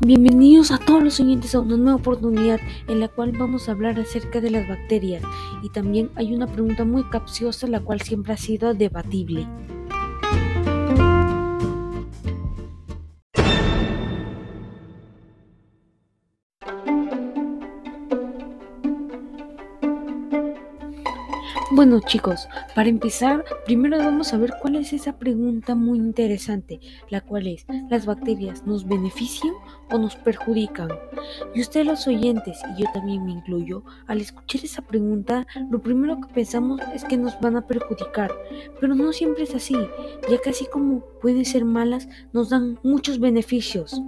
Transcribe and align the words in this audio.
Bienvenidos 0.00 0.72
a 0.72 0.78
todos 0.78 1.02
los 1.02 1.20
oyentes 1.20 1.54
a 1.54 1.60
una 1.60 1.78
nueva 1.78 1.96
oportunidad 1.96 2.60
en 2.86 3.00
la 3.00 3.08
cual 3.08 3.32
vamos 3.32 3.66
a 3.66 3.72
hablar 3.72 3.98
acerca 3.98 4.42
de 4.42 4.50
las 4.50 4.68
bacterias 4.68 5.22
y 5.62 5.70
también 5.70 6.10
hay 6.16 6.34
una 6.34 6.46
pregunta 6.46 6.84
muy 6.84 7.02
capciosa 7.04 7.66
la 7.66 7.80
cual 7.80 8.02
siempre 8.02 8.34
ha 8.34 8.36
sido 8.36 8.74
debatible. 8.74 9.46
Bueno 21.76 22.00
chicos, 22.00 22.48
para 22.74 22.88
empezar, 22.88 23.44
primero 23.66 23.98
vamos 23.98 24.32
a 24.32 24.38
ver 24.38 24.54
cuál 24.62 24.76
es 24.76 24.94
esa 24.94 25.18
pregunta 25.18 25.74
muy 25.74 25.98
interesante, 25.98 26.80
la 27.10 27.20
cual 27.20 27.48
es, 27.48 27.66
¿las 27.90 28.06
bacterias 28.06 28.66
nos 28.66 28.88
benefician 28.88 29.52
o 29.90 29.98
nos 29.98 30.16
perjudican? 30.16 30.88
Y 31.54 31.60
ustedes 31.60 31.84
los 31.84 32.06
oyentes, 32.06 32.62
y 32.72 32.80
yo 32.80 32.88
también 32.94 33.26
me 33.26 33.32
incluyo, 33.32 33.84
al 34.06 34.22
escuchar 34.22 34.64
esa 34.64 34.80
pregunta, 34.80 35.46
lo 35.70 35.82
primero 35.82 36.18
que 36.18 36.32
pensamos 36.32 36.80
es 36.94 37.04
que 37.04 37.18
nos 37.18 37.38
van 37.40 37.58
a 37.58 37.66
perjudicar, 37.66 38.32
pero 38.80 38.94
no 38.94 39.12
siempre 39.12 39.44
es 39.44 39.54
así, 39.54 39.76
ya 40.30 40.38
que 40.38 40.48
así 40.48 40.64
como 40.72 41.00
pueden 41.20 41.44
ser 41.44 41.66
malas, 41.66 42.08
nos 42.32 42.48
dan 42.48 42.78
muchos 42.84 43.20
beneficios. 43.20 44.00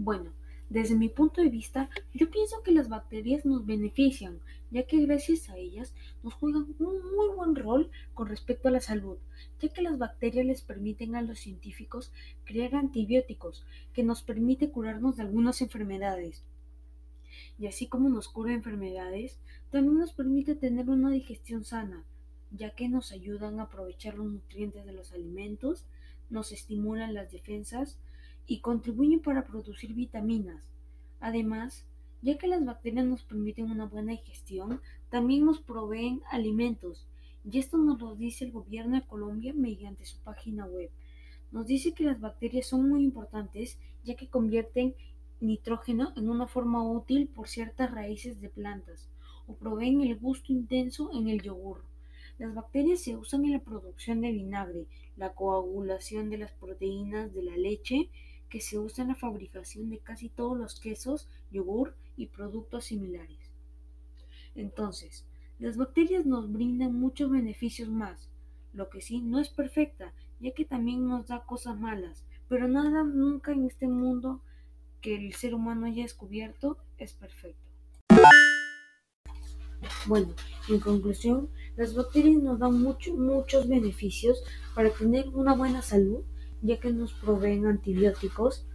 Bueno, 0.00 0.30
desde 0.70 0.94
mi 0.94 1.08
punto 1.08 1.40
de 1.40 1.48
vista, 1.48 1.90
yo 2.14 2.30
pienso 2.30 2.62
que 2.62 2.70
las 2.70 2.88
bacterias 2.88 3.44
nos 3.44 3.66
benefician, 3.66 4.38
ya 4.70 4.84
que 4.84 5.04
gracias 5.04 5.50
a 5.50 5.56
ellas 5.56 5.92
nos 6.22 6.34
juegan 6.34 6.72
un 6.78 7.16
muy 7.16 7.34
buen 7.34 7.56
rol 7.56 7.90
con 8.14 8.28
respecto 8.28 8.68
a 8.68 8.70
la 8.70 8.80
salud, 8.80 9.18
ya 9.60 9.70
que 9.70 9.82
las 9.82 9.98
bacterias 9.98 10.46
les 10.46 10.62
permiten 10.62 11.16
a 11.16 11.22
los 11.22 11.40
científicos 11.40 12.12
crear 12.44 12.76
antibióticos 12.76 13.66
que 13.92 14.04
nos 14.04 14.22
permite 14.22 14.70
curarnos 14.70 15.16
de 15.16 15.22
algunas 15.22 15.62
enfermedades. 15.62 16.44
Y 17.58 17.66
así 17.66 17.88
como 17.88 18.08
nos 18.08 18.28
cura 18.28 18.52
enfermedades, 18.52 19.40
también 19.72 19.98
nos 19.98 20.12
permite 20.12 20.54
tener 20.54 20.88
una 20.88 21.10
digestión 21.10 21.64
sana, 21.64 22.04
ya 22.52 22.70
que 22.70 22.88
nos 22.88 23.10
ayudan 23.10 23.58
a 23.58 23.64
aprovechar 23.64 24.14
los 24.14 24.30
nutrientes 24.30 24.86
de 24.86 24.92
los 24.92 25.12
alimentos, 25.12 25.86
nos 26.30 26.52
estimulan 26.52 27.14
las 27.14 27.32
defensas, 27.32 27.98
y 28.48 28.60
contribuyen 28.60 29.20
para 29.20 29.44
producir 29.44 29.94
vitaminas. 29.94 30.64
Además, 31.20 31.84
ya 32.22 32.38
que 32.38 32.48
las 32.48 32.64
bacterias 32.64 33.04
nos 33.04 33.22
permiten 33.22 33.70
una 33.70 33.84
buena 33.84 34.12
digestión, 34.12 34.80
también 35.10 35.44
nos 35.44 35.60
proveen 35.60 36.22
alimentos, 36.30 37.06
y 37.48 37.58
esto 37.58 37.76
nos 37.76 38.00
lo 38.00 38.16
dice 38.16 38.46
el 38.46 38.52
gobierno 38.52 38.96
de 38.96 39.06
Colombia 39.06 39.52
mediante 39.54 40.04
su 40.04 40.18
página 40.18 40.66
web. 40.66 40.90
Nos 41.52 41.66
dice 41.66 41.92
que 41.92 42.04
las 42.04 42.20
bacterias 42.20 42.66
son 42.66 42.88
muy 42.88 43.04
importantes 43.04 43.78
ya 44.02 44.16
que 44.16 44.28
convierten 44.28 44.94
nitrógeno 45.40 46.12
en 46.16 46.28
una 46.28 46.48
forma 46.48 46.82
útil 46.82 47.28
por 47.28 47.48
ciertas 47.48 47.90
raíces 47.90 48.40
de 48.40 48.48
plantas 48.48 49.08
o 49.46 49.54
proveen 49.54 50.00
el 50.00 50.16
gusto 50.16 50.52
intenso 50.52 51.10
en 51.12 51.28
el 51.28 51.42
yogur. 51.42 51.82
Las 52.38 52.54
bacterias 52.54 53.00
se 53.00 53.16
usan 53.16 53.44
en 53.44 53.52
la 53.52 53.60
producción 53.60 54.20
de 54.20 54.32
vinagre, 54.32 54.86
la 55.16 55.34
coagulación 55.34 56.30
de 56.30 56.38
las 56.38 56.52
proteínas 56.52 57.34
de 57.34 57.42
la 57.42 57.56
leche, 57.56 58.10
que 58.48 58.60
se 58.60 58.78
usa 58.78 59.02
en 59.02 59.08
la 59.08 59.14
fabricación 59.14 59.90
de 59.90 59.98
casi 59.98 60.28
todos 60.28 60.58
los 60.58 60.80
quesos, 60.80 61.28
yogur 61.50 61.96
y 62.16 62.26
productos 62.26 62.86
similares. 62.86 63.52
Entonces, 64.54 65.26
las 65.58 65.76
bacterias 65.76 66.26
nos 66.26 66.50
brindan 66.52 66.94
muchos 66.94 67.30
beneficios 67.30 67.88
más, 67.88 68.28
lo 68.72 68.88
que 68.88 69.00
sí 69.00 69.20
no 69.20 69.38
es 69.38 69.48
perfecta, 69.48 70.14
ya 70.40 70.52
que 70.52 70.64
también 70.64 71.06
nos 71.06 71.26
da 71.26 71.44
cosas 71.44 71.78
malas, 71.78 72.24
pero 72.48 72.68
nada 72.68 73.02
nunca 73.02 73.52
en 73.52 73.66
este 73.66 73.88
mundo 73.88 74.42
que 75.00 75.14
el 75.14 75.34
ser 75.34 75.54
humano 75.54 75.86
haya 75.86 76.02
descubierto 76.02 76.78
es 76.96 77.12
perfecto. 77.12 77.68
Bueno, 80.06 80.34
en 80.68 80.80
conclusión, 80.80 81.50
las 81.76 81.94
bacterias 81.94 82.42
nos 82.42 82.58
dan 82.58 82.80
muchos 82.82 83.68
beneficios 83.68 84.42
para 84.74 84.90
tener 84.90 85.28
una 85.28 85.54
buena 85.54 85.82
salud 85.82 86.24
ya 86.62 86.78
que 86.78 86.92
nos 86.92 87.12
proveen 87.12 87.66
antibióticos. 87.66 88.66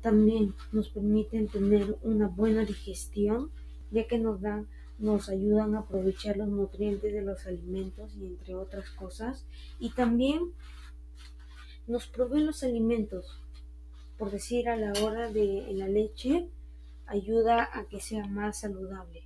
También 0.00 0.54
nos 0.72 0.90
permiten 0.90 1.48
tener 1.48 1.96
una 2.02 2.28
buena 2.28 2.64
digestión, 2.64 3.50
ya 3.90 4.06
que 4.06 4.18
nos 4.18 4.40
dan 4.40 4.68
nos 5.02 5.28
ayudan 5.28 5.74
a 5.74 5.80
aprovechar 5.80 6.36
los 6.36 6.48
nutrientes 6.48 7.12
de 7.12 7.22
los 7.22 7.44
alimentos 7.46 8.14
y 8.14 8.26
entre 8.26 8.54
otras 8.54 8.88
cosas. 8.90 9.46
Y 9.80 9.90
también 9.90 10.52
nos 11.88 12.06
proveen 12.06 12.46
los 12.46 12.62
alimentos, 12.62 13.40
por 14.16 14.30
decir 14.30 14.68
a 14.68 14.76
la 14.76 14.92
hora 15.02 15.30
de 15.32 15.66
la 15.72 15.88
leche, 15.88 16.48
ayuda 17.06 17.68
a 17.72 17.86
que 17.86 18.00
sea 18.00 18.26
más 18.26 18.60
saludable. 18.60 19.24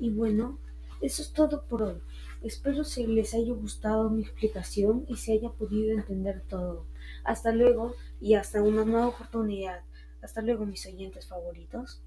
Y 0.00 0.10
bueno, 0.10 0.58
eso 1.00 1.22
es 1.22 1.32
todo 1.32 1.62
por 1.64 1.82
hoy. 1.82 2.02
Espero 2.42 2.82
que 2.84 3.06
les 3.06 3.34
haya 3.34 3.52
gustado 3.52 4.10
mi 4.10 4.22
explicación 4.22 5.04
y 5.08 5.16
se 5.16 5.32
haya 5.32 5.50
podido 5.50 5.92
entender 5.92 6.42
todo. 6.48 6.86
Hasta 7.24 7.52
luego 7.52 7.94
y 8.20 8.34
hasta 8.34 8.62
una 8.62 8.84
nueva 8.84 9.08
oportunidad. 9.08 9.80
Hasta 10.22 10.42
luego 10.42 10.66
mis 10.66 10.86
oyentes 10.86 11.26
favoritos. 11.26 12.02